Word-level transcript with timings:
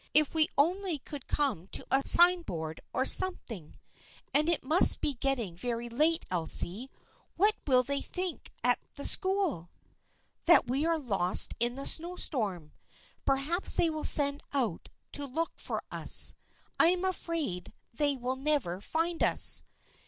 If 0.15 0.33
we 0.33 0.47
only 0.57 0.97
could 0.97 1.27
come 1.27 1.67
to 1.67 1.85
a 1.91 2.01
sign 2.03 2.41
board 2.41 2.81
or 2.91 3.05
something! 3.05 3.75
And 4.33 4.49
it 4.49 4.63
must 4.63 4.99
be 4.99 5.13
getting 5.13 5.55
very 5.55 5.89
late, 5.89 6.25
Elsie. 6.31 6.89
What 7.35 7.53
will 7.67 7.83
they 7.83 8.01
think 8.01 8.51
at 8.63 8.79
the 8.95 9.05
school?"" 9.05 9.69
That 10.47 10.65
we 10.65 10.87
are 10.87 10.97
lost 10.97 11.53
in 11.59 11.75
the 11.75 11.85
snow 11.85 12.15
storm. 12.15 12.73
Perhaps 13.25 13.75
they 13.75 13.91
will 13.91 14.03
send 14.03 14.41
out 14.53 14.89
to 15.11 15.27
look 15.27 15.51
for 15.59 15.83
us. 15.91 16.33
I 16.79 16.87
am 16.87 17.05
afraid 17.05 17.71
they 17.93 18.15
will 18.15 18.37
never 18.37 18.81
find 18.81 19.21
us." 19.21 19.61